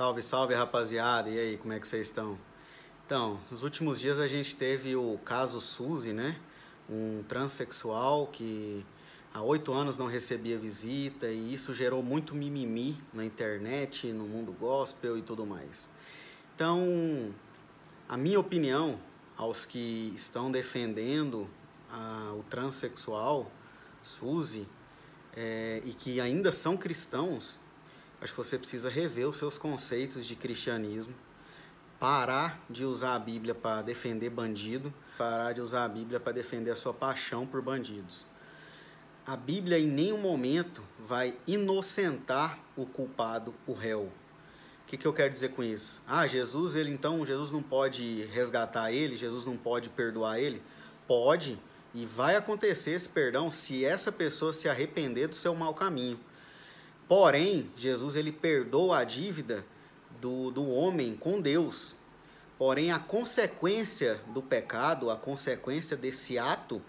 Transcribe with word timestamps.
Salve, 0.00 0.22
salve 0.22 0.54
rapaziada, 0.54 1.28
e 1.28 1.38
aí, 1.38 1.58
como 1.58 1.74
é 1.74 1.78
que 1.78 1.86
vocês 1.86 2.06
estão? 2.06 2.38
Então, 3.04 3.38
nos 3.50 3.62
últimos 3.62 4.00
dias 4.00 4.18
a 4.18 4.26
gente 4.26 4.56
teve 4.56 4.96
o 4.96 5.20
caso 5.26 5.60
Suzy, 5.60 6.14
né? 6.14 6.40
Um 6.88 7.22
transexual 7.28 8.26
que 8.28 8.82
há 9.34 9.42
oito 9.42 9.74
anos 9.74 9.98
não 9.98 10.06
recebia 10.06 10.56
visita 10.56 11.26
e 11.26 11.52
isso 11.52 11.74
gerou 11.74 12.02
muito 12.02 12.34
mimimi 12.34 12.98
na 13.12 13.26
internet, 13.26 14.10
no 14.10 14.24
mundo 14.24 14.56
gospel 14.58 15.18
e 15.18 15.20
tudo 15.20 15.44
mais. 15.44 15.86
Então, 16.54 17.34
a 18.08 18.16
minha 18.16 18.40
opinião 18.40 18.98
aos 19.36 19.66
que 19.66 20.14
estão 20.16 20.50
defendendo 20.50 21.46
a, 21.92 22.32
o 22.38 22.42
transexual, 22.44 23.52
Suzy, 24.02 24.66
é, 25.36 25.82
e 25.84 25.92
que 25.92 26.22
ainda 26.22 26.52
são 26.52 26.74
cristãos, 26.74 27.58
acho 28.20 28.32
que 28.32 28.36
você 28.36 28.58
precisa 28.58 28.90
rever 28.90 29.28
os 29.28 29.36
seus 29.36 29.56
conceitos 29.56 30.26
de 30.26 30.36
cristianismo, 30.36 31.14
parar 31.98 32.60
de 32.68 32.84
usar 32.84 33.14
a 33.14 33.18
Bíblia 33.18 33.54
para 33.54 33.82
defender 33.82 34.30
bandido, 34.30 34.92
parar 35.16 35.52
de 35.52 35.60
usar 35.60 35.84
a 35.84 35.88
Bíblia 35.88 36.18
para 36.18 36.32
defender 36.32 36.70
a 36.70 36.76
sua 36.76 36.94
paixão 36.94 37.46
por 37.46 37.60
bandidos. 37.60 38.24
A 39.26 39.36
Bíblia 39.36 39.78
em 39.78 39.86
nenhum 39.86 40.18
momento 40.18 40.82
vai 40.98 41.36
inocentar 41.46 42.58
o 42.76 42.86
culpado, 42.86 43.54
o 43.66 43.72
réu. 43.72 44.04
O 44.04 44.12
que, 44.86 44.96
que 44.96 45.06
eu 45.06 45.12
quero 45.12 45.32
dizer 45.32 45.50
com 45.50 45.62
isso? 45.62 46.02
Ah, 46.06 46.26
Jesus, 46.26 46.74
ele 46.74 46.90
então, 46.90 47.24
Jesus 47.24 47.50
não 47.50 47.62
pode 47.62 48.24
resgatar 48.32 48.90
ele, 48.90 49.16
Jesus 49.16 49.44
não 49.44 49.56
pode 49.56 49.88
perdoar 49.88 50.40
ele? 50.40 50.60
Pode, 51.06 51.60
e 51.94 52.06
vai 52.06 52.34
acontecer 52.34 52.92
esse 52.92 53.08
perdão 53.08 53.50
se 53.50 53.84
essa 53.84 54.10
pessoa 54.10 54.52
se 54.52 54.68
arrepender 54.68 55.28
do 55.28 55.36
seu 55.36 55.54
mau 55.54 55.74
caminho. 55.74 56.18
Porém, 57.10 57.68
Jesus 57.76 58.14
ele 58.14 58.30
perdoa 58.30 58.98
a 58.98 59.04
dívida 59.04 59.66
do, 60.20 60.52
do 60.52 60.70
homem 60.70 61.16
com 61.16 61.40
Deus. 61.40 61.96
Porém, 62.56 62.92
a 62.92 63.00
consequência 63.00 64.20
do 64.28 64.40
pecado, 64.40 65.10
a 65.10 65.16
consequência 65.16 65.96
desse 65.96 66.38
ato, 66.38 66.80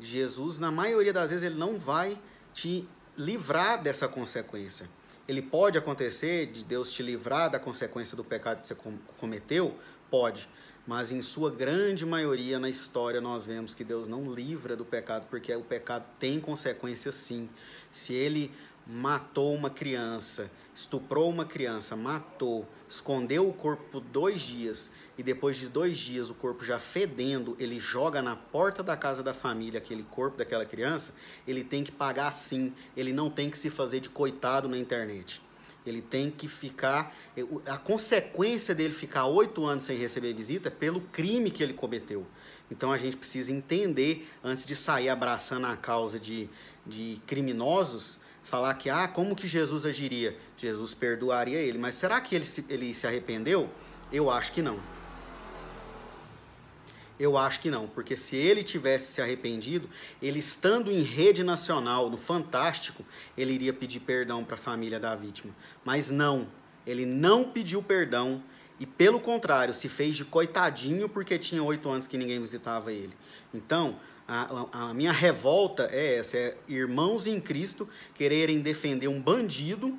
Jesus, 0.00 0.58
na 0.58 0.72
maioria 0.72 1.12
das 1.12 1.30
vezes, 1.30 1.44
ele 1.44 1.54
não 1.54 1.78
vai 1.78 2.18
te 2.52 2.88
livrar 3.16 3.80
dessa 3.80 4.08
consequência. 4.08 4.90
Ele 5.28 5.40
pode 5.40 5.78
acontecer 5.78 6.46
de 6.46 6.64
Deus 6.64 6.92
te 6.92 7.04
livrar 7.04 7.48
da 7.48 7.60
consequência 7.60 8.16
do 8.16 8.24
pecado 8.24 8.60
que 8.60 8.66
você 8.66 8.76
cometeu? 9.16 9.78
Pode. 10.10 10.48
Mas 10.88 11.12
em 11.12 11.22
sua 11.22 11.52
grande 11.52 12.04
maioria 12.04 12.58
na 12.58 12.68
história 12.68 13.20
nós 13.20 13.46
vemos 13.46 13.74
que 13.74 13.84
Deus 13.84 14.08
não 14.08 14.34
livra 14.34 14.74
do 14.74 14.84
pecado, 14.84 15.28
porque 15.30 15.54
o 15.54 15.62
pecado 15.62 16.04
tem 16.18 16.40
consequências 16.40 17.14
sim. 17.14 17.48
Se 17.92 18.12
ele 18.12 18.50
matou 18.88 19.54
uma 19.54 19.68
criança, 19.68 20.50
estuprou 20.74 21.28
uma 21.28 21.44
criança, 21.44 21.94
matou, 21.94 22.66
escondeu 22.88 23.46
o 23.46 23.52
corpo 23.52 23.84
por 23.90 24.00
dois 24.00 24.40
dias 24.40 24.90
e 25.18 25.22
depois 25.22 25.56
de 25.56 25.68
dois 25.68 25.98
dias 25.98 26.30
o 26.30 26.34
corpo 26.34 26.64
já 26.64 26.78
fedendo, 26.78 27.56
ele 27.58 27.78
joga 27.78 28.22
na 28.22 28.34
porta 28.34 28.82
da 28.82 28.96
casa 28.96 29.22
da 29.22 29.34
família 29.34 29.78
aquele 29.78 30.04
corpo 30.04 30.38
daquela 30.38 30.64
criança, 30.64 31.12
ele 31.46 31.62
tem 31.62 31.84
que 31.84 31.92
pagar 31.92 32.30
sim, 32.30 32.72
ele 32.96 33.12
não 33.12 33.28
tem 33.28 33.50
que 33.50 33.58
se 33.58 33.68
fazer 33.68 34.00
de 34.00 34.08
coitado 34.08 34.68
na 34.68 34.78
internet. 34.78 35.42
Ele 35.84 36.02
tem 36.02 36.30
que 36.30 36.46
ficar. 36.46 37.16
A 37.66 37.78
consequência 37.78 38.74
dele 38.74 38.92
ficar 38.92 39.26
oito 39.26 39.64
anos 39.64 39.84
sem 39.84 39.96
receber 39.96 40.34
visita 40.34 40.68
é 40.68 40.70
pelo 40.70 41.00
crime 41.00 41.50
que 41.50 41.62
ele 41.62 41.72
cometeu. 41.72 42.26
Então 42.70 42.92
a 42.92 42.98
gente 42.98 43.16
precisa 43.16 43.50
entender, 43.50 44.28
antes 44.44 44.66
de 44.66 44.76
sair 44.76 45.08
abraçando 45.08 45.66
a 45.66 45.76
causa 45.76 46.20
de, 46.20 46.48
de 46.86 47.20
criminosos, 47.26 48.20
falar 48.48 48.74
que, 48.74 48.88
ah, 48.88 49.06
como 49.06 49.36
que 49.36 49.46
Jesus 49.46 49.84
agiria? 49.84 50.34
Jesus 50.56 50.94
perdoaria 50.94 51.58
ele, 51.58 51.76
mas 51.76 51.94
será 51.94 52.18
que 52.20 52.34
ele 52.34 52.46
se, 52.46 52.64
ele 52.68 52.94
se 52.94 53.06
arrependeu? 53.06 53.68
Eu 54.10 54.30
acho 54.30 54.52
que 54.52 54.62
não. 54.62 54.80
Eu 57.20 57.36
acho 57.36 57.60
que 57.60 57.70
não, 57.70 57.86
porque 57.86 58.16
se 58.16 58.36
ele 58.36 58.62
tivesse 58.62 59.12
se 59.12 59.20
arrependido, 59.20 59.90
ele 60.22 60.38
estando 60.38 60.90
em 60.90 61.02
rede 61.02 61.44
nacional, 61.44 62.08
no 62.08 62.16
Fantástico, 62.16 63.04
ele 63.36 63.52
iria 63.52 63.72
pedir 63.72 64.00
perdão 64.00 64.42
para 64.42 64.54
a 64.54 64.58
família 64.58 64.98
da 64.98 65.14
vítima. 65.14 65.52
Mas 65.84 66.10
não, 66.10 66.48
ele 66.86 67.04
não 67.04 67.44
pediu 67.44 67.82
perdão 67.82 68.42
e, 68.80 68.86
pelo 68.86 69.20
contrário, 69.20 69.74
se 69.74 69.88
fez 69.88 70.16
de 70.16 70.24
coitadinho 70.24 71.08
porque 71.08 71.38
tinha 71.38 71.62
oito 71.62 71.90
anos 71.90 72.06
que 72.06 72.16
ninguém 72.16 72.40
visitava 72.40 72.92
ele. 72.92 73.12
Então, 73.52 73.98
a, 74.28 74.88
a, 74.90 74.94
minha 74.94 75.10
revolta 75.10 75.88
é 75.90 76.16
essa: 76.16 76.36
é 76.36 76.56
irmãos 76.68 77.26
em 77.26 77.40
Cristo 77.40 77.88
quererem 78.14 78.60
defender 78.60 79.08
um 79.08 79.20
bandido 79.20 79.98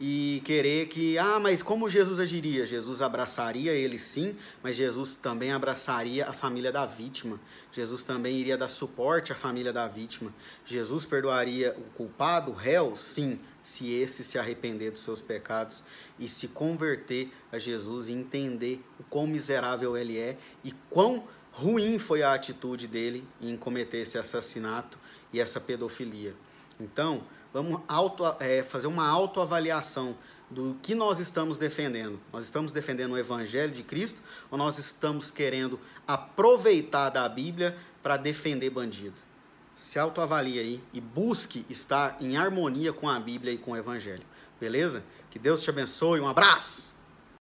e 0.00 0.40
querer 0.44 0.86
que, 0.86 1.18
ah, 1.18 1.40
mas 1.40 1.62
como 1.62 1.88
Jesus 1.88 2.20
agiria? 2.20 2.64
Jesus 2.64 3.02
abraçaria 3.02 3.72
ele 3.72 3.98
sim, 3.98 4.36
mas 4.62 4.76
Jesus 4.76 5.16
também 5.16 5.52
abraçaria 5.52 6.28
a 6.28 6.32
família 6.32 6.70
da 6.70 6.86
vítima. 6.86 7.40
Jesus 7.72 8.04
também 8.04 8.36
iria 8.36 8.56
dar 8.56 8.68
suporte 8.68 9.32
à 9.32 9.34
família 9.34 9.72
da 9.72 9.88
vítima. 9.88 10.32
Jesus 10.64 11.04
perdoaria 11.04 11.76
o 11.76 11.82
culpado, 11.96 12.52
o 12.52 12.54
réu? 12.54 12.94
Sim, 12.94 13.40
se 13.62 13.92
esse 13.92 14.22
se 14.22 14.38
arrepender 14.38 14.92
dos 14.92 15.02
seus 15.02 15.20
pecados 15.20 15.82
e 16.18 16.28
se 16.28 16.48
converter 16.48 17.32
a 17.50 17.58
Jesus 17.58 18.08
e 18.08 18.12
entender 18.12 18.80
o 19.00 19.04
quão 19.04 19.26
miserável 19.26 19.96
ele 19.96 20.16
é 20.16 20.38
e 20.62 20.72
quão 20.88 21.24
ruim 21.58 21.98
foi 21.98 22.22
a 22.22 22.32
atitude 22.32 22.86
dele 22.86 23.26
em 23.40 23.56
cometer 23.56 23.98
esse 23.98 24.16
assassinato 24.16 24.96
e 25.32 25.40
essa 25.40 25.60
pedofilia. 25.60 26.34
Então, 26.78 27.24
vamos 27.52 27.80
auto, 27.88 28.22
é, 28.38 28.62
fazer 28.62 28.86
uma 28.86 29.08
autoavaliação 29.08 30.16
do 30.48 30.76
que 30.80 30.94
nós 30.94 31.18
estamos 31.18 31.58
defendendo. 31.58 32.20
Nós 32.32 32.44
estamos 32.44 32.70
defendendo 32.70 33.12
o 33.12 33.18
Evangelho 33.18 33.72
de 33.72 33.82
Cristo 33.82 34.20
ou 34.50 34.56
nós 34.56 34.78
estamos 34.78 35.32
querendo 35.32 35.80
aproveitar 36.06 37.10
da 37.10 37.28
Bíblia 37.28 37.76
para 38.04 38.16
defender 38.16 38.70
bandido? 38.70 39.16
Se 39.76 39.98
autoavalie 39.98 40.60
aí 40.60 40.82
e 40.94 41.00
busque 41.00 41.66
estar 41.68 42.16
em 42.20 42.36
harmonia 42.36 42.92
com 42.92 43.08
a 43.08 43.18
Bíblia 43.18 43.52
e 43.52 43.58
com 43.58 43.72
o 43.72 43.76
Evangelho. 43.76 44.24
Beleza? 44.60 45.04
Que 45.28 45.40
Deus 45.40 45.62
te 45.62 45.70
abençoe. 45.70 46.20
Um 46.20 46.28
abraço! 46.28 46.97